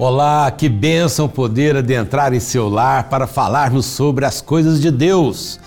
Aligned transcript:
Olá, 0.00 0.48
que 0.52 0.68
bênção 0.68 1.28
poder 1.28 1.74
adentrar 1.74 2.32
em 2.32 2.38
seu 2.38 2.68
lar 2.68 3.08
para 3.08 3.26
falarmos 3.26 3.84
sobre 3.84 4.24
as 4.24 4.40
coisas 4.40 4.80
de 4.80 4.92
Deus. 4.92 5.58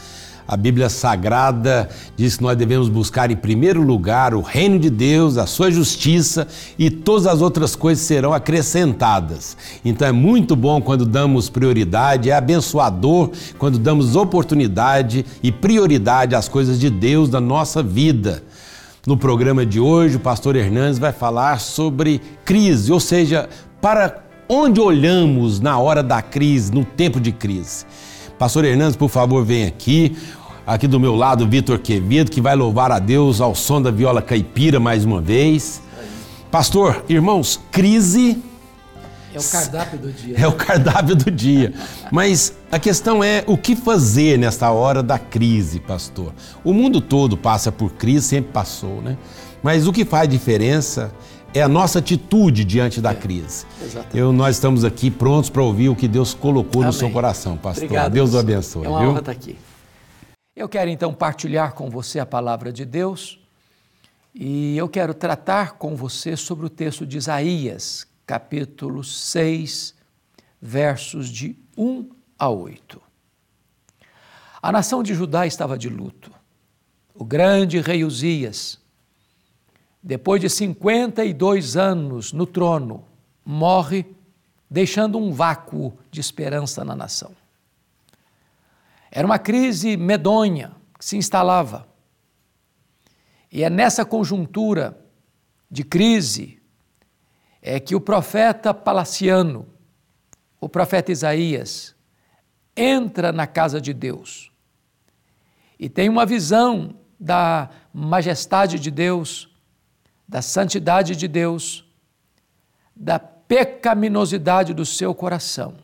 A 0.47 0.55
Bíblia 0.55 0.87
Sagrada 0.87 1.89
diz 2.15 2.37
que 2.37 2.43
nós 2.43 2.55
devemos 2.55 2.87
buscar 2.87 3.29
em 3.29 3.35
primeiro 3.35 3.81
lugar 3.81 4.33
o 4.33 4.39
reino 4.39 4.79
de 4.79 4.89
Deus, 4.89 5.37
a 5.37 5.45
sua 5.45 5.69
justiça 5.69 6.47
e 6.79 6.89
todas 6.89 7.27
as 7.27 7.41
outras 7.41 7.75
coisas 7.75 8.05
serão 8.05 8.31
acrescentadas. 8.31 9.57
Então 9.83 10.07
é 10.07 10.13
muito 10.13 10.55
bom 10.55 10.79
quando 10.81 11.05
damos 11.05 11.49
prioridade, 11.49 12.29
é 12.29 12.33
abençoador 12.33 13.31
quando 13.57 13.77
damos 13.77 14.15
oportunidade 14.15 15.25
e 15.43 15.51
prioridade 15.51 16.35
às 16.35 16.47
coisas 16.47 16.79
de 16.79 16.89
Deus 16.89 17.27
da 17.27 17.41
nossa 17.41 17.83
vida. 17.83 18.41
No 19.05 19.17
programa 19.17 19.65
de 19.65 19.79
hoje, 19.79 20.17
o 20.17 20.19
pastor 20.19 20.55
Hernandes 20.55 20.99
vai 20.99 21.11
falar 21.11 21.59
sobre 21.59 22.21
crise, 22.45 22.93
ou 22.93 22.99
seja, 22.99 23.49
para 23.81 24.23
onde 24.47 24.79
olhamos 24.79 25.59
na 25.59 25.79
hora 25.79 26.03
da 26.03 26.21
crise, 26.21 26.71
no 26.71 26.85
tempo 26.85 27.19
de 27.19 27.31
crise. 27.31 27.85
Pastor 28.37 28.63
Hernandes, 28.63 28.95
por 28.95 29.09
favor, 29.09 29.43
vem 29.43 29.65
aqui. 29.65 30.15
Aqui 30.65 30.87
do 30.87 30.99
meu 30.99 31.15
lado, 31.15 31.47
Vitor 31.47 31.79
Quevedo, 31.79 32.29
que 32.29 32.39
vai 32.39 32.55
louvar 32.55 32.91
a 32.91 32.99
Deus 32.99 33.41
ao 33.41 33.55
som 33.55 33.81
da 33.81 33.89
viola 33.89 34.21
caipira 34.21 34.79
mais 34.79 35.03
uma 35.03 35.19
vez. 35.19 35.81
Pastor, 36.51 37.03
irmãos, 37.09 37.59
crise. 37.71 38.41
É 39.33 39.39
o 39.39 39.43
cardápio 39.43 39.97
do 39.97 40.11
dia. 40.11 40.35
É 40.37 40.47
o 40.47 40.51
cardápio 40.51 41.15
do 41.15 41.31
dia. 41.31 41.73
Mas 42.11 42.53
a 42.71 42.77
questão 42.77 43.23
é 43.23 43.43
o 43.47 43.57
que 43.57 43.75
fazer 43.75 44.37
nesta 44.37 44.69
hora 44.69 45.01
da 45.01 45.17
crise, 45.17 45.79
pastor? 45.79 46.31
O 46.63 46.73
mundo 46.73 47.01
todo 47.01 47.35
passa 47.35 47.71
por 47.71 47.93
crise, 47.93 48.27
sempre 48.27 48.51
passou, 48.51 49.01
né? 49.01 49.17
Mas 49.63 49.87
o 49.87 49.93
que 49.93 50.05
faz 50.05 50.27
diferença 50.27 51.11
é 51.53 51.61
a 51.61 51.67
nossa 51.67 51.99
atitude 51.99 52.63
diante 52.63 53.01
da 53.01 53.11
é, 53.11 53.15
crise. 53.15 53.65
Exatamente. 53.81 54.17
Eu, 54.17 54.31
nós 54.31 54.55
estamos 54.55 54.85
aqui 54.85 55.11
prontos 55.11 55.49
para 55.49 55.61
ouvir 55.61 55.89
o 55.89 55.95
que 55.95 56.07
Deus 56.07 56.33
colocou 56.33 56.81
Amém. 56.81 56.87
no 56.87 56.93
seu 56.93 57.09
coração, 57.11 57.57
pastor. 57.57 57.85
Obrigado, 57.85 58.13
Deus 58.13 58.33
o 58.33 58.39
abençoe. 58.39 58.85
É 58.85 58.89
uma 58.89 59.01
honra 59.01 59.19
estar 59.19 59.31
aqui. 59.31 59.57
Eu 60.55 60.69
quero 60.69 60.89
então 60.89 61.13
partilhar 61.13 61.73
com 61.73 61.89
você 61.89 62.19
a 62.19 62.25
palavra 62.25 62.71
de 62.71 62.85
Deus 62.85 63.39
e 64.33 64.77
eu 64.77 64.87
quero 64.87 65.13
tratar 65.13 65.73
com 65.73 65.95
você 65.95 66.37
sobre 66.37 66.65
o 66.65 66.69
texto 66.69 67.05
de 67.05 67.17
Isaías, 67.17 68.07
capítulo 68.25 69.03
6, 69.03 69.93
versos 70.61 71.29
de 71.29 71.57
1 71.77 72.09
a 72.39 72.49
8. 72.49 73.01
A 74.61 74.71
nação 74.71 75.01
de 75.03 75.13
Judá 75.13 75.45
estava 75.45 75.77
de 75.77 75.89
luto. 75.89 76.31
O 77.13 77.25
grande 77.25 77.79
rei 77.81 78.05
Uzias 78.05 78.80
depois 80.01 80.41
de 80.41 80.49
52 80.49 81.77
anos 81.77 82.33
no 82.33 82.45
trono, 82.45 83.05
morre, 83.45 84.05
deixando 84.69 85.17
um 85.17 85.31
vácuo 85.31 85.93
de 86.09 86.19
esperança 86.19 86.83
na 86.83 86.95
nação. 86.95 87.31
Era 89.11 89.25
uma 89.25 89.37
crise 89.37 89.97
medonha 89.97 90.71
que 90.97 91.03
se 91.03 91.17
instalava. 91.17 91.87
E 93.51 93.63
é 93.63 93.69
nessa 93.69 94.05
conjuntura 94.05 94.97
de 95.69 95.83
crise 95.83 96.61
é 97.61 97.79
que 97.79 97.93
o 97.93 98.01
profeta 98.01 98.73
palaciano, 98.73 99.67
o 100.59 100.67
profeta 100.67 101.11
Isaías, 101.11 101.93
entra 102.75 103.31
na 103.31 103.45
casa 103.45 103.79
de 103.79 103.93
Deus 103.93 104.51
e 105.77 105.89
tem 105.89 106.07
uma 106.07 106.25
visão 106.25 106.95
da 107.19 107.69
majestade 107.93 108.79
de 108.79 108.89
Deus, 108.89 109.50
da 110.31 110.41
santidade 110.41 111.13
de 111.13 111.27
Deus, 111.27 111.83
da 112.95 113.19
pecaminosidade 113.19 114.73
do 114.73 114.85
seu 114.85 115.13
coração, 115.13 115.75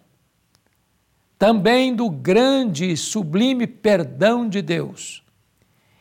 também 1.38 1.94
do 1.94 2.10
grande 2.10 2.90
e 2.90 2.96
sublime 2.96 3.68
perdão 3.68 4.48
de 4.48 4.62
Deus 4.62 5.22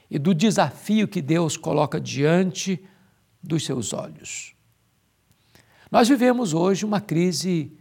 e 0.09 0.17
do 0.17 0.33
desafio 0.33 1.09
que 1.09 1.21
Deus 1.21 1.57
coloca 1.57 2.01
diante 2.01 2.81
dos 3.43 3.65
seus 3.65 3.93
olhos. 3.93 4.55
Nós 5.91 6.09
vivemos 6.09 6.55
hoje 6.55 6.85
uma 6.85 7.01
crise 7.01 7.77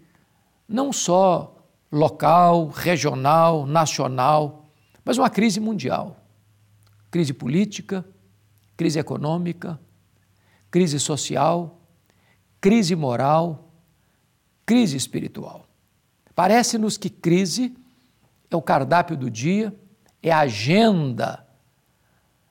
não 0.68 0.92
só 0.92 1.64
local, 1.92 2.70
regional, 2.70 3.68
nacional, 3.68 4.66
mas 5.06 5.20
uma 5.20 5.30
crise 5.30 5.60
mundial. 5.60 6.26
Crise 7.12 7.34
política, 7.34 8.04
crise 8.76 8.98
econômica, 8.98 9.80
crise 10.76 11.00
social, 11.00 11.80
crise 12.60 12.98
moral, 12.98 13.72
crise 14.66 14.98
espiritual. 14.98 15.66
Parece-nos 16.36 16.98
que 16.98 17.10
crise 17.10 17.74
é 18.52 18.58
o 18.58 18.62
cardápio 18.62 19.16
do 19.16 19.32
dia, 19.32 19.74
é 20.22 20.34
a 20.34 20.40
agenda 20.40 21.48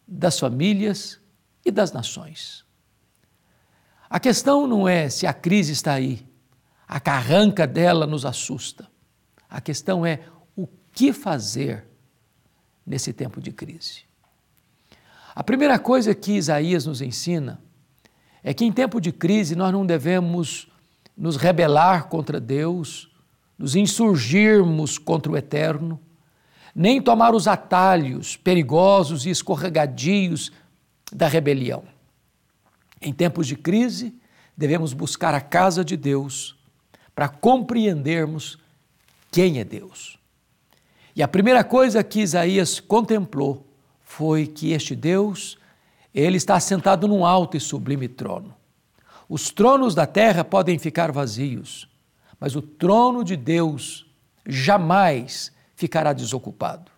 das 0.09 0.41
famílias 0.41 1.21
e 1.67 1.71
das 1.71 1.93
nações. 1.93 2.65
A 4.09 4.19
questão 4.19 4.67
não 4.67 4.89
é 4.89 5.11
se 5.11 5.27
a 5.27 5.35
crise 5.35 5.73
está 5.73 5.93
aí, 5.93 6.27
a 6.89 6.99
carranca 6.99 7.67
dela 7.67 8.07
nos 8.07 8.25
assusta. 8.25 8.91
A 9.51 9.61
questão 9.61 10.07
é 10.07 10.21
o 10.57 10.67
que 10.95 11.13
fazer 11.13 11.85
nesse 12.87 13.13
tempo 13.13 13.39
de 13.39 13.53
crise. 13.53 14.05
A 15.35 15.45
primeira 15.45 15.79
coisa 15.79 16.15
que 16.15 16.33
Isaías 16.33 16.87
nos 16.87 17.03
ensina 17.03 17.63
é 18.45 18.53
que 18.53 18.67
em 18.67 18.71
tempo 18.71 19.01
de 19.01 19.11
crise 19.11 19.57
nós 19.57 19.73
não 19.73 19.87
devemos 19.87 20.69
nos 21.17 21.37
rebelar 21.37 22.09
contra 22.09 22.39
Deus, 22.39 23.11
nos 23.59 23.75
insurgirmos 23.75 24.99
contra 24.99 25.33
o 25.33 25.37
eterno, 25.37 25.99
nem 26.75 27.01
tomar 27.01 27.35
os 27.35 27.49
atalhos 27.49 28.37
perigosos 28.37 29.25
e 29.25 29.31
escorregadios 29.31 30.53
da 31.11 31.27
rebelião. 31.27 31.85
Em 33.01 33.13
tempos 33.13 33.47
de 33.47 33.57
crise, 33.57 34.15
devemos 34.55 34.93
buscar 34.93 35.35
a 35.35 35.41
casa 35.41 35.83
de 35.83 35.97
Deus 35.97 36.55
para 37.15 37.29
compreendermos 37.29 38.59
quem 39.31 39.59
é 39.59 39.65
Deus. 39.65 40.19
E 41.17 41.23
a 41.23 41.29
primeira 41.29 41.65
coisa 41.65 42.05
que 42.05 42.21
Isaías 42.21 42.79
contemplou 42.79 43.67
foi 44.03 44.47
que 44.47 44.73
este 44.73 44.95
Deus 44.95 45.57
ele 46.15 46.37
está 46.37 46.61
sentado 46.61 47.09
num 47.09 47.27
alto 47.27 47.57
e 47.57 47.61
sublime 47.61 48.07
trono. 48.07 48.55
Os 49.29 49.51
tronos 49.51 49.95
da 49.95 50.07
terra 50.07 50.45
podem 50.45 50.79
ficar 50.79 51.11
vazios, 51.11 51.89
mas 52.39 52.55
o 52.55 52.63
trono 52.63 53.25
de 53.25 53.37
Deus 53.37 54.07
jamais 54.47 55.51
ficará 55.75 56.13
desocupado. 56.13 56.93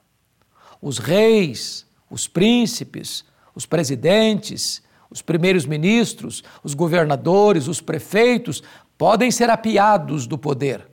Os 0.82 0.98
reis, 0.98 1.86
os 2.10 2.28
príncipes, 2.28 3.24
os 3.54 3.64
presidentes, 3.64 4.82
os 5.08 5.22
primeiros 5.22 5.64
ministros, 5.64 6.44
os 6.62 6.74
governadores, 6.74 7.68
os 7.68 7.80
prefeitos 7.80 8.62
podem 8.98 9.30
ser 9.30 9.48
apiados 9.48 10.26
do 10.26 10.36
poder, 10.36 10.86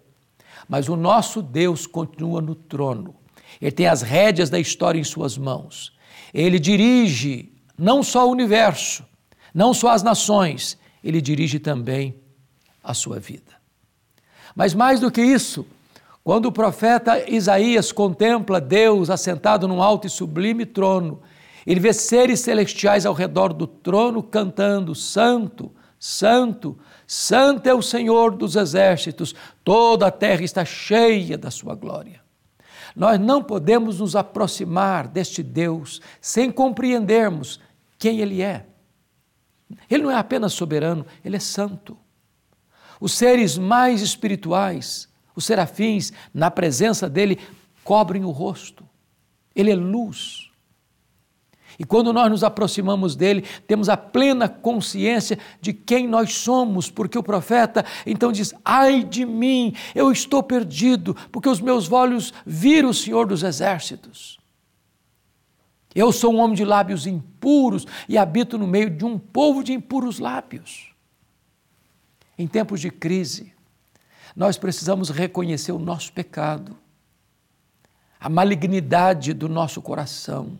mas 0.69 0.87
o 0.87 0.95
nosso 0.95 1.41
Deus 1.41 1.85
continua 1.85 2.41
no 2.41 2.55
trono. 2.55 3.15
Ele 3.59 3.71
tem 3.71 3.87
as 3.87 4.01
rédeas 4.01 4.49
da 4.49 4.59
história 4.59 4.99
em 4.99 5.03
suas 5.03 5.37
mãos. 5.37 5.93
Ele 6.33 6.59
dirige 6.59 7.52
não 7.83 8.01
só 8.01 8.25
o 8.25 8.31
universo, 8.31 9.03
não 9.53 9.73
só 9.73 9.89
as 9.89 10.01
nações, 10.01 10.77
ele 11.03 11.19
dirige 11.19 11.59
também 11.59 12.15
a 12.81 12.93
sua 12.93 13.19
vida. 13.19 13.51
Mas 14.55 14.73
mais 14.73 15.01
do 15.01 15.11
que 15.11 15.21
isso, 15.21 15.65
quando 16.23 16.45
o 16.45 16.51
profeta 16.51 17.29
Isaías 17.29 17.91
contempla 17.91 18.61
Deus 18.61 19.09
assentado 19.09 19.67
num 19.67 19.83
alto 19.83 20.07
e 20.07 20.09
sublime 20.09 20.65
trono, 20.65 21.21
ele 21.67 21.81
vê 21.81 21.91
seres 21.91 22.39
celestiais 22.39 23.05
ao 23.05 23.13
redor 23.13 23.51
do 23.51 23.67
trono 23.67 24.23
cantando: 24.23 24.95
Santo, 24.95 25.69
Santo, 25.99 26.79
Santo 27.05 27.67
é 27.67 27.73
o 27.73 27.81
Senhor 27.81 28.31
dos 28.31 28.55
exércitos, 28.55 29.35
toda 29.61 30.07
a 30.07 30.11
terra 30.11 30.43
está 30.43 30.63
cheia 30.63 31.37
da 31.37 31.51
sua 31.51 31.75
glória. 31.75 32.23
Nós 32.95 33.19
não 33.19 33.43
podemos 33.43 33.99
nos 33.99 34.15
aproximar 34.15 35.07
deste 35.07 35.43
Deus 35.43 35.99
sem 36.21 36.49
compreendermos 36.49 37.59
quem 38.03 38.19
Ele 38.19 38.41
é. 38.41 38.65
Ele 39.89 40.03
não 40.03 40.11
é 40.11 40.15
apenas 40.15 40.51
soberano, 40.51 41.05
Ele 41.23 41.37
é 41.37 41.39
santo. 41.39 41.97
Os 42.99 43.13
seres 43.13 43.57
mais 43.57 44.01
espirituais, 44.01 45.07
os 45.33 45.45
serafins, 45.45 46.11
na 46.33 46.51
presença 46.51 47.09
dele, 47.09 47.39
cobrem 47.81 48.25
o 48.25 48.29
rosto. 48.29 48.83
Ele 49.55 49.71
é 49.71 49.75
luz. 49.75 50.51
E 51.79 51.85
quando 51.85 52.11
nós 52.11 52.29
nos 52.29 52.43
aproximamos 52.43 53.15
dele, 53.15 53.45
temos 53.65 53.87
a 53.87 53.95
plena 53.95 54.49
consciência 54.49 55.39
de 55.61 55.71
quem 55.71 56.05
nós 56.05 56.33
somos, 56.33 56.91
porque 56.91 57.17
o 57.17 57.23
profeta 57.23 57.85
então 58.05 58.33
diz: 58.33 58.53
Ai 58.65 59.01
de 59.01 59.25
mim, 59.25 59.73
eu 59.95 60.11
estou 60.11 60.43
perdido, 60.43 61.15
porque 61.31 61.47
os 61.47 61.61
meus 61.61 61.89
olhos 61.89 62.33
viram 62.45 62.89
o 62.89 62.93
Senhor 62.93 63.25
dos 63.25 63.43
exércitos. 63.43 64.42
Eu 65.95 66.11
sou 66.11 66.33
um 66.33 66.39
homem 66.39 66.55
de 66.55 66.65
lábios 66.65 67.05
impuros 67.05 67.85
e 68.09 68.17
habito 68.17 68.57
no 68.57 68.65
meio 68.67 68.89
de 68.89 69.05
um 69.05 69.19
povo 69.19 69.63
de 69.63 69.73
impuros 69.73 70.19
lábios. 70.19 70.91
Em 72.37 72.47
tempos 72.47 72.81
de 72.81 72.89
crise, 72.89 73.53
Nós 74.35 74.57
precisamos 74.57 75.09
reconhecer 75.09 75.71
o 75.71 75.79
nosso 75.79 76.11
pecado, 76.11 76.75
a 78.19 78.27
malignidade 78.29 79.33
do 79.33 79.47
nosso 79.47 79.81
coração, 79.81 80.59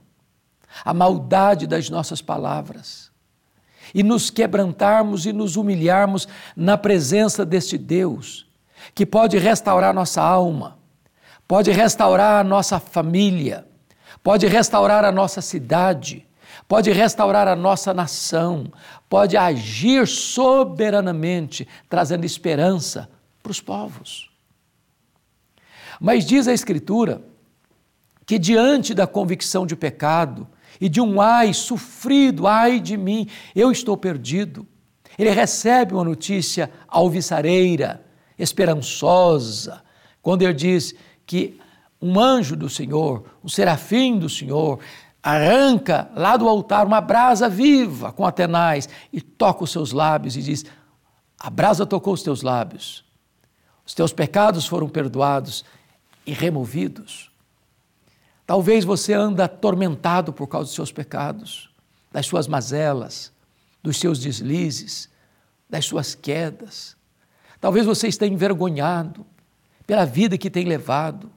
a 0.86 0.94
maldade 0.94 1.66
das 1.66 1.90
nossas 1.90 2.22
palavras 2.22 3.12
e 3.94 4.04
nos 4.04 4.30
quebrantarmos 4.30 5.26
e 5.26 5.34
nos 5.34 5.56
humilharmos 5.56 6.28
na 6.56 6.78
presença 6.78 7.46
deste 7.46 7.78
Deus 7.78 8.48
que 8.94 9.06
pode 9.06 9.38
restaurar 9.38 9.94
nossa 9.94 10.22
alma, 10.22 10.78
pode 11.48 11.72
restaurar 11.72 12.42
a 12.42 12.44
nossa 12.44 12.80
família, 12.80 13.66
pode 14.22 14.46
restaurar 14.48 15.04
a 15.06 15.12
nossa 15.12 15.42
cidade, 15.42 16.28
pode 16.68 16.92
restaurar 16.92 17.48
a 17.48 17.56
nossa 17.56 17.94
nação, 17.94 18.72
pode 19.10 19.38
agir 19.38 20.08
soberanamente, 20.08 21.68
trazendo 21.90 22.26
esperança 22.26 23.10
para 23.42 23.52
os 23.52 23.60
povos. 23.60 24.32
Mas 26.00 26.26
diz 26.26 26.48
a 26.48 26.54
Escritura 26.54 27.22
que 28.26 28.40
diante 28.40 28.94
da 28.94 29.06
convicção 29.06 29.66
de 29.66 29.76
pecado 29.76 30.48
e 30.80 30.90
de 30.90 31.02
um 31.02 31.22
ai 31.22 31.54
sofrido, 31.54 32.48
ai 32.48 32.80
de 32.80 32.98
mim, 32.98 33.28
eu 33.56 33.72
estou 33.72 33.96
perdido, 33.98 34.66
ele 35.18 35.30
recebe 35.30 35.94
uma 35.94 36.04
notícia 36.04 36.72
alvissareira, 36.88 38.04
esperançosa, 38.38 39.84
quando 40.22 40.42
ele 40.42 40.54
diz 40.54 40.96
que 41.26 41.60
um 42.04 42.20
anjo 42.20 42.58
do 42.58 42.70
Senhor, 42.70 43.24
um 43.42 43.48
serafim 43.48 44.20
do 44.20 44.28
Senhor, 44.28 44.80
arranca 45.24 46.12
lá 46.14 46.36
do 46.36 46.50
altar 46.50 46.86
uma 46.86 47.00
brasa 47.00 47.48
viva 47.48 48.12
com 48.12 48.26
atenais 48.26 48.90
e 49.12 49.22
toca 49.22 49.64
os 49.64 49.72
seus 49.72 49.94
lábios 49.94 50.36
e 50.36 50.42
diz: 50.42 50.66
A 51.40 51.50
brasa 51.50 51.86
tocou 51.86 52.14
os 52.14 52.22
teus 52.22 52.42
lábios, 52.42 53.06
os 53.86 53.94
teus 53.94 54.12
pecados 54.12 54.68
foram 54.68 54.90
perdoados 54.90 55.64
e 56.26 56.34
removidos. 56.34 57.32
Talvez 58.46 58.84
você 58.84 59.14
anda 59.14 59.46
atormentado 59.46 60.34
por 60.34 60.48
causa 60.48 60.66
dos 60.66 60.76
seus 60.76 60.92
pecados, 60.92 61.70
das 62.12 62.26
suas 62.26 62.50
mazelas, 62.50 63.32
dos 63.82 63.98
seus 63.98 64.20
deslizes, 64.20 65.10
das 65.70 65.86
suas 65.86 66.14
quedas. 66.14 66.98
Talvez 67.62 67.86
você 67.86 68.10
esteja 68.10 68.34
envergonhado 68.34 69.26
pela 69.88 70.06
vida 70.06 70.38
que 70.38 70.50
tem 70.50 70.66
levado. 70.66 71.32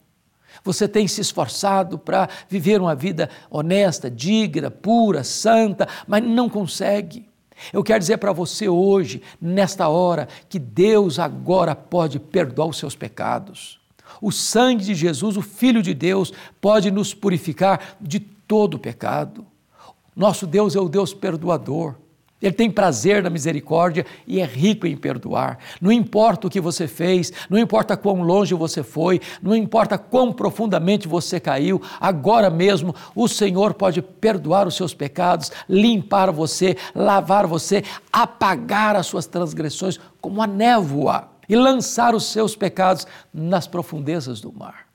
Você 0.64 0.88
tem 0.88 1.06
se 1.06 1.20
esforçado 1.20 1.98
para 1.98 2.28
viver 2.48 2.80
uma 2.80 2.94
vida 2.94 3.28
honesta, 3.50 4.10
digna, 4.10 4.70
pura, 4.70 5.24
santa, 5.24 5.88
mas 6.06 6.22
não 6.22 6.48
consegue. 6.48 7.28
Eu 7.72 7.82
quero 7.82 8.00
dizer 8.00 8.18
para 8.18 8.32
você 8.32 8.68
hoje, 8.68 9.22
nesta 9.40 9.88
hora, 9.88 10.28
que 10.48 10.58
Deus 10.58 11.18
agora 11.18 11.74
pode 11.74 12.18
perdoar 12.18 12.68
os 12.68 12.78
seus 12.78 12.94
pecados. 12.94 13.80
O 14.20 14.30
sangue 14.30 14.84
de 14.84 14.94
Jesus, 14.94 15.36
o 15.36 15.42
Filho 15.42 15.82
de 15.82 15.94
Deus, 15.94 16.32
pode 16.60 16.90
nos 16.90 17.14
purificar 17.14 17.96
de 18.00 18.20
todo 18.20 18.78
pecado. 18.78 19.46
Nosso 20.14 20.46
Deus 20.46 20.76
é 20.76 20.80
o 20.80 20.88
Deus 20.88 21.12
perdoador. 21.12 21.94
Ele 22.40 22.52
tem 22.52 22.70
prazer 22.70 23.22
na 23.22 23.30
misericórdia 23.30 24.04
e 24.26 24.40
é 24.40 24.44
rico 24.44 24.86
em 24.86 24.94
perdoar. 24.94 25.58
Não 25.80 25.90
importa 25.90 26.46
o 26.46 26.50
que 26.50 26.60
você 26.60 26.86
fez, 26.86 27.32
não 27.48 27.58
importa 27.58 27.96
quão 27.96 28.22
longe 28.22 28.54
você 28.54 28.82
foi, 28.82 29.20
não 29.42 29.56
importa 29.56 29.96
quão 29.96 30.32
profundamente 30.32 31.08
você 31.08 31.40
caiu, 31.40 31.80
agora 31.98 32.50
mesmo 32.50 32.94
o 33.14 33.26
Senhor 33.26 33.72
pode 33.72 34.02
perdoar 34.02 34.66
os 34.68 34.76
seus 34.76 34.92
pecados, 34.92 35.50
limpar 35.66 36.30
você, 36.30 36.76
lavar 36.94 37.46
você, 37.46 37.82
apagar 38.12 38.96
as 38.96 39.06
suas 39.06 39.26
transgressões 39.26 39.98
como 40.20 40.42
a 40.42 40.46
névoa 40.46 41.30
e 41.48 41.56
lançar 41.56 42.14
os 42.14 42.26
seus 42.26 42.54
pecados 42.54 43.06
nas 43.32 43.66
profundezas 43.66 44.42
do 44.42 44.52
mar. 44.52 44.86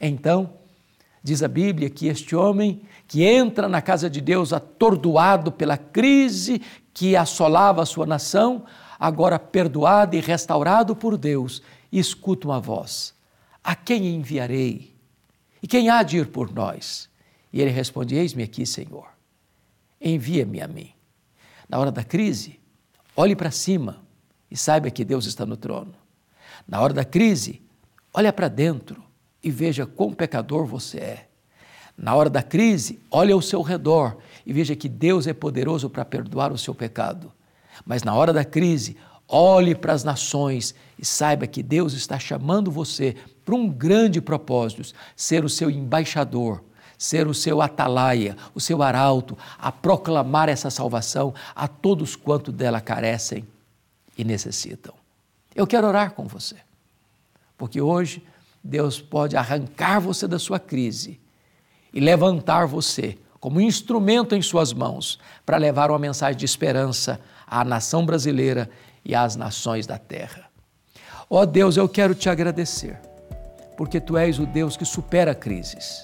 Então, 0.00 0.59
diz 1.22 1.42
a 1.42 1.48
Bíblia 1.48 1.90
que 1.90 2.06
este 2.06 2.34
homem 2.34 2.82
que 3.06 3.22
entra 3.22 3.68
na 3.68 3.82
casa 3.82 4.08
de 4.08 4.20
Deus 4.20 4.52
atordoado 4.52 5.52
pela 5.52 5.76
crise 5.76 6.62
que 6.94 7.16
assolava 7.16 7.82
a 7.82 7.86
sua 7.86 8.06
nação, 8.06 8.64
agora 8.98 9.38
perdoado 9.38 10.16
e 10.16 10.20
restaurado 10.20 10.96
por 10.96 11.16
Deus, 11.16 11.62
escuta 11.92 12.48
uma 12.48 12.60
voz: 12.60 13.14
A 13.62 13.74
quem 13.74 14.14
enviarei? 14.14 14.94
E 15.62 15.66
quem 15.66 15.90
há 15.90 16.02
de 16.02 16.18
ir 16.18 16.28
por 16.28 16.52
nós? 16.52 17.08
E 17.52 17.60
ele 17.60 17.70
responde: 17.70 18.16
Eis-me 18.16 18.42
aqui, 18.42 18.64
Senhor. 18.64 19.08
Envia-me 20.00 20.62
a 20.62 20.68
mim. 20.68 20.92
Na 21.68 21.78
hora 21.78 21.92
da 21.92 22.02
crise, 22.02 22.58
olhe 23.14 23.36
para 23.36 23.50
cima 23.50 24.02
e 24.50 24.56
saiba 24.56 24.90
que 24.90 25.04
Deus 25.04 25.26
está 25.26 25.44
no 25.44 25.56
trono. 25.56 25.94
Na 26.66 26.80
hora 26.80 26.94
da 26.94 27.04
crise, 27.04 27.62
olha 28.12 28.32
para 28.32 28.48
dentro 28.48 29.09
e 29.42 29.50
veja 29.50 29.86
quão 29.86 30.12
pecador 30.12 30.66
você 30.66 30.98
é. 30.98 31.26
Na 31.96 32.14
hora 32.14 32.30
da 32.30 32.42
crise, 32.42 32.98
olhe 33.10 33.32
ao 33.32 33.42
seu 33.42 33.60
redor 33.60 34.16
e 34.46 34.52
veja 34.52 34.74
que 34.74 34.88
Deus 34.88 35.26
é 35.26 35.34
poderoso 35.34 35.90
para 35.90 36.04
perdoar 36.04 36.50
o 36.52 36.58
seu 36.58 36.74
pecado. 36.74 37.30
Mas 37.84 38.02
na 38.02 38.14
hora 38.14 38.32
da 38.32 38.44
crise, 38.44 38.96
olhe 39.28 39.74
para 39.74 39.92
as 39.92 40.02
nações 40.02 40.74
e 40.98 41.04
saiba 41.04 41.46
que 41.46 41.62
Deus 41.62 41.92
está 41.92 42.18
chamando 42.18 42.70
você 42.70 43.16
para 43.44 43.54
um 43.54 43.68
grande 43.68 44.20
propósito: 44.20 44.94
ser 45.14 45.44
o 45.44 45.48
seu 45.48 45.70
embaixador, 45.70 46.64
ser 46.96 47.26
o 47.26 47.34
seu 47.34 47.60
atalaia, 47.60 48.36
o 48.54 48.60
seu 48.60 48.82
arauto, 48.82 49.36
a 49.58 49.70
proclamar 49.70 50.48
essa 50.48 50.70
salvação 50.70 51.34
a 51.54 51.68
todos 51.68 52.16
quanto 52.16 52.50
dela 52.50 52.80
carecem 52.80 53.46
e 54.16 54.24
necessitam. 54.24 54.94
Eu 55.54 55.66
quero 55.66 55.86
orar 55.86 56.12
com 56.12 56.26
você, 56.26 56.56
porque 57.58 57.80
hoje 57.80 58.22
Deus 58.62 59.00
pode 59.00 59.36
arrancar 59.36 60.00
você 60.00 60.28
da 60.28 60.38
sua 60.38 60.58
crise 60.58 61.20
e 61.92 62.00
levantar 62.00 62.66
você 62.66 63.18
como 63.40 63.60
instrumento 63.60 64.34
em 64.34 64.42
suas 64.42 64.72
mãos 64.72 65.18
para 65.46 65.56
levar 65.56 65.90
uma 65.90 65.98
mensagem 65.98 66.38
de 66.38 66.44
esperança 66.44 67.18
à 67.46 67.64
nação 67.64 68.04
brasileira 68.04 68.70
e 69.04 69.14
às 69.14 69.34
nações 69.34 69.86
da 69.86 69.96
terra. 69.96 70.50
Ó 71.28 71.40
oh 71.40 71.46
Deus, 71.46 71.76
eu 71.76 71.88
quero 71.88 72.14
te 72.14 72.28
agradecer, 72.28 73.00
porque 73.76 74.00
tu 74.00 74.16
és 74.16 74.38
o 74.38 74.46
Deus 74.46 74.76
que 74.76 74.84
supera 74.84 75.34
crises, 75.34 76.02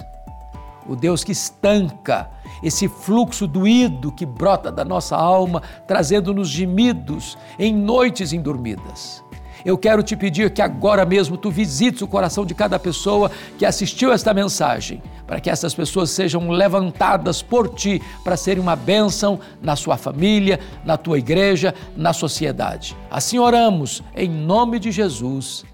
o 0.89 0.97
Deus 0.97 1.23
que 1.23 1.33
estanca 1.33 2.31
esse 2.63 2.89
fluxo 2.89 3.47
doído 3.47 4.13
que 4.13 4.25
brota 4.25 4.73
da 4.73 4.85
nossa 4.85 5.17
alma, 5.17 5.63
trazendo-nos 5.87 6.49
gemidos 6.49 7.37
em 7.59 7.75
noites 7.75 8.33
indormidas. 8.33 9.23
Eu 9.67 9.77
quero 9.77 10.01
te 10.01 10.15
pedir 10.15 10.53
que 10.53 10.63
agora 10.63 11.05
mesmo 11.05 11.37
tu 11.37 11.51
visites 11.51 12.01
o 12.01 12.07
coração 12.07 12.47
de 12.47 12.55
cada 12.55 12.79
pessoa 12.79 13.33
que 13.59 13.67
assistiu 13.67 14.13
esta 14.13 14.33
mensagem 14.33 15.03
para 15.27 15.41
que 15.41 15.51
essas 15.51 15.75
pessoas 15.75 16.11
sejam 16.11 16.49
levantadas 16.51 17.43
por 17.43 17.75
ti 17.75 18.01
para 18.23 18.37
serem 18.37 18.63
uma 18.63 18.77
bênção 18.77 19.41
na 19.61 19.75
sua 19.75 19.97
família, 19.97 20.61
na 20.85 20.97
tua 20.97 21.19
igreja, 21.19 21.75
na 21.97 22.13
sociedade. 22.13 22.97
Assim 23.11 23.41
oramos, 23.41 24.05
em 24.15 24.31
nome 24.31 24.79
de 24.79 24.93
Jesus. 24.93 25.65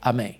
Amém. 0.00 0.39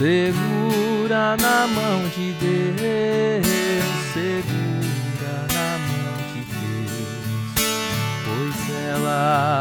Segura 0.00 1.36
na 1.36 1.66
mão 1.66 2.08
de 2.16 2.32
Deus, 2.40 3.46
segura 4.14 5.44
na 5.52 5.76
mão 5.76 6.16
de 6.32 6.40
Deus, 6.56 7.52
pois 8.24 8.58
ela, 8.86 9.60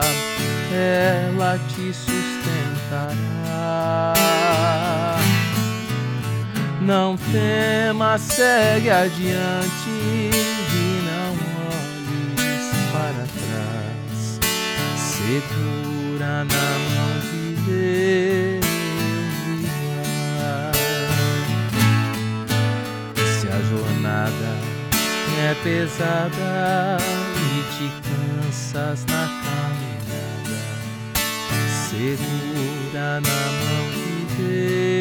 ela 0.71 1.59
te 1.67 1.91
sustentará. 1.93 3.17
Não 6.83 7.17
tema, 7.33 8.17
segue 8.17 8.89
adiante 8.89 9.89
e 9.89 11.03
não 11.03 11.35
olhes 11.67 12.65
para 12.93 13.27
trás. 13.35 14.39
segura 14.95 16.45
na 16.45 16.69
mão 16.95 17.11
de 17.29 17.43
Deus 17.69 18.28
pesada 25.63 26.97
e 27.35 27.63
te 27.73 27.87
cansas 28.07 29.05
na 29.05 29.23
caminhada, 29.43 30.59
segura 31.89 33.21
na 33.21 33.41
mão 33.59 33.85
de 33.91 34.07
Deus 34.35 34.98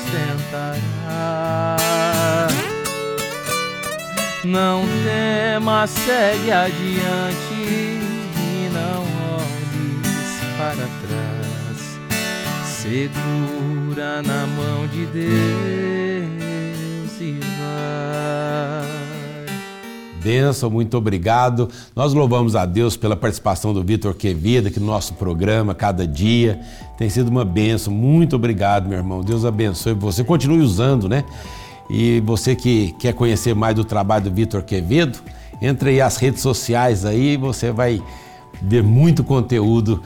sustentará. 0.00 1.76
Não 4.44 4.84
temas, 5.04 5.90
segue 5.90 6.50
adiante 6.50 7.54
e 7.54 8.70
não 8.72 9.02
olhes 9.34 10.40
para 10.56 10.88
trás. 11.02 11.98
Segura 12.64 14.22
na 14.22 14.46
mão 14.46 14.86
de 14.86 15.04
Deus 15.06 16.30
e 17.20 17.38
vai. 17.58 19.09
Benção, 20.22 20.70
muito 20.70 20.96
obrigado. 20.96 21.68
Nós 21.96 22.12
louvamos 22.12 22.54
a 22.54 22.66
Deus 22.66 22.96
pela 22.96 23.16
participação 23.16 23.72
do 23.72 23.82
Vitor 23.82 24.14
Quevedo 24.14 24.68
aqui 24.68 24.78
no 24.78 24.86
nosso 24.86 25.14
programa, 25.14 25.74
cada 25.74 26.06
dia. 26.06 26.60
Tem 26.98 27.08
sido 27.08 27.28
uma 27.28 27.44
benção. 27.44 27.92
Muito 27.92 28.36
obrigado, 28.36 28.88
meu 28.88 28.98
irmão. 28.98 29.22
Deus 29.22 29.44
abençoe 29.44 29.94
você. 29.94 30.22
Continue 30.22 30.60
usando, 30.60 31.08
né? 31.08 31.24
E 31.88 32.20
você 32.20 32.54
que 32.54 32.94
quer 32.98 33.14
conhecer 33.14 33.54
mais 33.54 33.74
do 33.74 33.84
trabalho 33.84 34.24
do 34.24 34.30
Vitor 34.30 34.62
Quevedo, 34.62 35.18
entre 35.60 35.90
aí 35.90 36.00
as 36.00 36.16
redes 36.16 36.40
sociais 36.40 37.04
aí, 37.04 37.36
você 37.36 37.72
vai 37.72 38.02
ver 38.62 38.82
muito 38.82 39.22
conteúdo. 39.24 40.02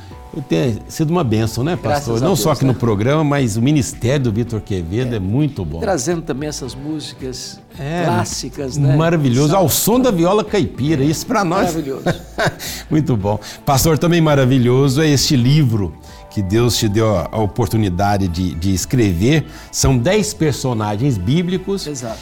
Tem 0.49 0.79
sido 0.89 1.11
uma 1.11 1.23
benção, 1.23 1.63
né, 1.63 1.77
pastor? 1.77 1.91
Graças 1.91 2.21
Não 2.21 2.29
Deus, 2.31 2.41
só 2.41 2.51
aqui 2.51 2.65
né? 2.65 2.73
no 2.73 2.79
programa, 2.79 3.23
mas 3.23 3.57
o 3.57 3.63
ministério 3.63 4.25
do 4.25 4.33
Vitor 4.33 4.61
Quevedo 4.61 5.15
é, 5.15 5.21
muito 5.21 5.65
bom. 5.65 5.79
Trazendo 5.79 6.23
também 6.23 6.49
essas 6.49 6.75
músicas 6.75 7.61
É, 7.79 8.03
clássicas, 8.05 8.77
né? 8.77 8.97
Maravilhoso. 8.97 9.55
Ao 9.55 9.69
som 9.69 10.01
da 10.01 10.11
viola 10.11 10.43
caipira, 10.43 11.05
isso 11.05 11.25
para 11.25 11.45
nós. 11.45 11.67
Maravilhoso. 11.73 12.03
Muito 12.91 13.17
bom. 13.17 13.39
Pastor, 13.65 13.97
também 13.97 14.21
maravilhoso 14.21 15.01
é 15.03 15.09
este 15.09 15.37
livro 15.37 15.95
que 16.31 16.43
Deus 16.43 16.77
te 16.77 16.89
deu 16.89 17.17
a 17.17 17.39
oportunidade 17.41 18.27
de, 18.27 18.57
de 18.57 18.75
escrever. 18.75 19.47
São 19.71 19.97
dez 19.97 20.35
personagens 20.35 21.17
bíblicos. 21.17 21.87
Exato. 21.87 22.19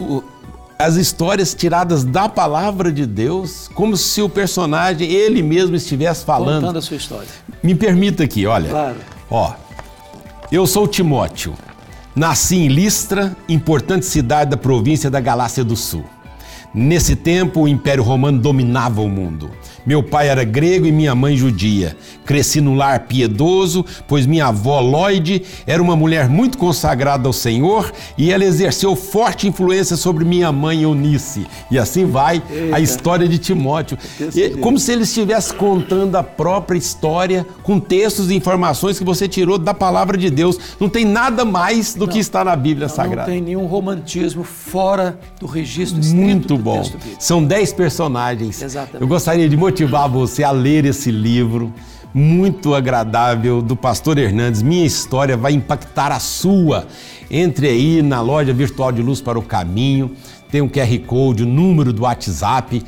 O- 0.00 0.22
As 0.80 0.96
histórias 0.96 1.52
tiradas 1.52 2.04
da 2.04 2.26
palavra 2.26 2.90
de 2.90 3.04
Deus, 3.04 3.68
como 3.74 3.98
se 3.98 4.22
o 4.22 4.30
personagem, 4.30 5.10
ele 5.10 5.42
mesmo 5.42 5.76
estivesse 5.76 6.24
falando. 6.24 6.62
Contando 6.62 6.78
a 6.78 6.82
sua 6.82 6.96
história. 6.96 7.28
Me 7.62 7.74
permita 7.74 8.24
aqui, 8.24 8.46
olha. 8.46 8.70
Claro. 8.70 8.96
Ó, 9.30 9.52
eu 10.50 10.66
sou 10.66 10.88
Timóteo. 10.88 11.54
Nasci 12.16 12.56
em 12.56 12.68
Listra, 12.68 13.36
importante 13.46 14.06
cidade 14.06 14.52
da 14.52 14.56
província 14.56 15.10
da 15.10 15.20
Galácia 15.20 15.62
do 15.62 15.76
Sul. 15.76 16.02
Nesse 16.72 17.16
tempo, 17.16 17.62
o 17.62 17.68
Império 17.68 18.02
Romano 18.04 18.38
dominava 18.38 19.00
o 19.00 19.08
mundo. 19.08 19.50
Meu 19.84 20.02
pai 20.02 20.28
era 20.28 20.44
grego 20.44 20.86
e 20.86 20.92
minha 20.92 21.14
mãe 21.14 21.36
judia. 21.36 21.96
Cresci 22.24 22.60
num 22.60 22.76
lar 22.76 23.00
piedoso, 23.00 23.84
pois 24.06 24.24
minha 24.26 24.46
avó 24.46 24.78
Lloyd 24.78 25.42
era 25.66 25.82
uma 25.82 25.96
mulher 25.96 26.28
muito 26.28 26.56
consagrada 26.58 27.26
ao 27.28 27.32
Senhor 27.32 27.90
e 28.16 28.30
ela 28.30 28.44
exerceu 28.44 28.94
forte 28.94 29.48
influência 29.48 29.96
sobre 29.96 30.24
minha 30.24 30.52
mãe 30.52 30.82
Eunice. 30.82 31.46
E 31.70 31.78
assim 31.78 32.04
vai 32.04 32.40
a 32.50 32.54
Eita. 32.54 32.80
história 32.80 33.26
de 33.26 33.38
Timóteo. 33.38 33.98
E- 34.20 34.30
jeito. 34.30 34.58
como 34.58 34.78
se 34.78 34.92
ele 34.92 35.02
estivesse 35.02 35.52
contando 35.54 36.14
a 36.16 36.22
própria 36.22 36.78
história 36.78 37.44
com 37.64 37.80
textos 37.80 38.30
e 38.30 38.34
informações 38.36 38.98
que 38.98 39.04
você 39.04 39.26
tirou 39.26 39.58
da 39.58 39.74
palavra 39.74 40.16
de 40.16 40.30
Deus. 40.30 40.56
Não 40.78 40.88
tem 40.88 41.04
nada 41.04 41.44
mais 41.44 41.94
do 41.94 42.06
que 42.06 42.18
está 42.18 42.44
na 42.44 42.54
Bíblia 42.54 42.86
Não 42.86 42.94
Sagrada. 42.94 43.30
tem 43.30 43.40
nenhum 43.40 43.66
romantismo 43.66 44.44
fora 44.44 45.18
do 45.40 45.46
registro 45.46 45.98
Muito 46.14 46.56
bom. 46.60 46.82
São 47.18 47.44
dez 47.44 47.72
personagens. 47.72 48.62
Exatamente. 48.62 49.00
Eu 49.00 49.08
gostaria 49.08 49.48
de 49.48 49.56
motivar 49.56 50.08
você 50.08 50.42
a 50.44 50.50
ler 50.50 50.84
esse 50.84 51.10
livro. 51.10 51.72
Muito 52.12 52.74
agradável, 52.74 53.62
do 53.62 53.76
Pastor 53.76 54.18
Hernandes. 54.18 54.62
Minha 54.62 54.84
história 54.84 55.36
vai 55.36 55.52
impactar 55.52 56.10
a 56.10 56.18
sua. 56.18 56.86
Entre 57.30 57.68
aí 57.68 58.02
na 58.02 58.20
loja 58.20 58.52
virtual 58.52 58.90
de 58.90 59.00
Luz 59.00 59.20
para 59.20 59.38
o 59.38 59.42
Caminho. 59.42 60.10
Tem 60.50 60.60
um 60.60 60.68
QR 60.68 60.98
Code, 61.06 61.44
o 61.44 61.46
número 61.46 61.92
do 61.92 62.02
WhatsApp. 62.02 62.82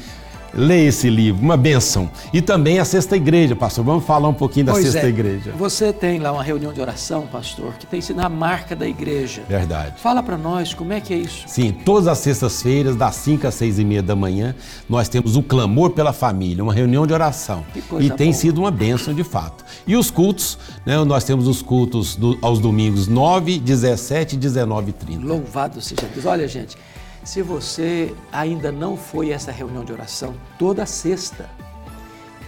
Leia 0.54 0.88
esse 0.88 1.08
livro, 1.08 1.40
uma 1.42 1.56
benção. 1.56 2.10
E 2.32 2.42
também 2.42 2.78
a 2.78 2.84
Sexta 2.84 3.16
Igreja, 3.16 3.56
pastor. 3.56 3.84
Vamos 3.84 4.04
falar 4.04 4.28
um 4.28 4.34
pouquinho 4.34 4.66
da 4.66 4.72
Pois 4.72 4.84
Sexta 4.84 5.06
é. 5.06 5.08
Igreja. 5.08 5.52
Você 5.56 5.92
tem 5.92 6.18
lá 6.18 6.30
uma 6.32 6.42
reunião 6.42 6.72
de 6.72 6.80
oração, 6.80 7.26
pastor, 7.26 7.72
que 7.78 7.86
tem 7.86 8.00
sido 8.00 8.20
a 8.20 8.28
marca 8.28 8.76
da 8.76 8.86
igreja. 8.86 9.42
Verdade. 9.48 9.94
Fala 10.00 10.22
para 10.22 10.36
nós 10.36 10.74
como 10.74 10.92
é 10.92 11.00
que 11.00 11.14
é 11.14 11.16
isso. 11.16 11.44
Sim, 11.46 11.72
todas 11.72 12.06
as 12.06 12.18
sextas-feiras, 12.18 12.96
das 12.96 13.14
5 13.16 13.46
às 13.46 13.54
6 13.54 13.78
e 13.78 13.84
meia 13.84 14.02
da 14.02 14.14
manhã, 14.14 14.54
nós 14.88 15.08
temos 15.08 15.36
o 15.36 15.42
Clamor 15.42 15.90
pela 15.90 16.12
Família, 16.12 16.62
uma 16.62 16.74
reunião 16.74 17.06
de 17.06 17.12
oração. 17.14 17.64
Que 17.72 17.80
coisa 17.80 18.06
E 18.06 18.10
tem 18.10 18.28
boa. 18.30 18.38
sido 18.40 18.58
uma 18.58 18.70
bênção 18.70 19.14
de 19.14 19.24
fato. 19.24 19.64
E 19.86 19.96
os 19.96 20.10
cultos, 20.10 20.58
né, 20.84 21.02
nós 21.04 21.24
temos 21.24 21.48
os 21.48 21.62
cultos 21.62 22.14
do- 22.16 22.38
aos 22.42 22.58
domingos 22.58 23.08
9, 23.08 23.58
17 23.58 24.34
e 24.34 24.38
19 24.38 24.90
e 24.90 24.92
30. 24.92 25.24
Louvado 25.26 25.80
seja 25.80 26.02
Deus. 26.12 26.26
Olha, 26.26 26.46
gente, 26.46 26.76
se 27.24 27.42
você 27.42 28.14
ainda 28.32 28.72
não 28.72 28.96
foi 28.96 29.32
a 29.32 29.36
essa 29.36 29.52
reunião 29.52 29.84
de 29.84 29.92
oração, 29.92 30.34
toda 30.58 30.84
sexta, 30.86 31.48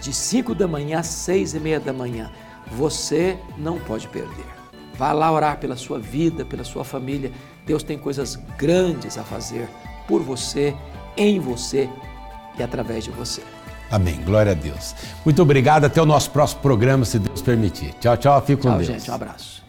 de 0.01 0.13
5 0.13 0.53
da 0.53 0.67
manhã 0.67 0.99
às 0.99 1.07
6 1.07 1.55
e 1.55 1.59
meia 1.59 1.79
da 1.79 1.93
manhã, 1.93 2.31
você 2.71 3.37
não 3.57 3.79
pode 3.79 4.07
perder. 4.07 4.45
Vá 4.97 5.11
lá 5.11 5.31
orar 5.31 5.57
pela 5.57 5.75
sua 5.75 5.99
vida, 5.99 6.45
pela 6.45 6.63
sua 6.63 6.83
família. 6.83 7.31
Deus 7.65 7.83
tem 7.83 7.97
coisas 7.97 8.35
grandes 8.57 9.17
a 9.17 9.23
fazer 9.23 9.67
por 10.07 10.21
você, 10.21 10.75
em 11.17 11.39
você 11.39 11.89
e 12.57 12.63
através 12.63 13.03
de 13.03 13.11
você. 13.11 13.41
Amém. 13.91 14.21
Glória 14.23 14.51
a 14.51 14.55
Deus. 14.55 14.95
Muito 15.23 15.41
obrigado. 15.41 15.85
Até 15.85 16.01
o 16.01 16.05
nosso 16.05 16.31
próximo 16.31 16.61
programa, 16.61 17.05
se 17.05 17.19
Deus 17.19 17.41
permitir. 17.41 17.93
Tchau, 17.99 18.17
tchau. 18.17 18.41
Fique 18.41 18.61
com 18.61 18.69
Tchau, 18.69 18.77
Deus. 18.77 18.87
gente. 18.87 19.11
Um 19.11 19.13
abraço. 19.13 19.64